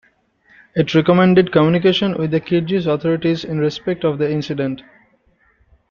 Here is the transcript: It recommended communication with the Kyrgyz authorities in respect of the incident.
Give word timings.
It 0.73 0.95
recommended 0.95 1.51
communication 1.51 2.17
with 2.17 2.31
the 2.31 2.41
Kyrgyz 2.41 2.87
authorities 2.87 3.43
in 3.45 3.59
respect 3.59 4.03
of 4.03 4.17
the 4.17 4.31
incident. 4.31 4.81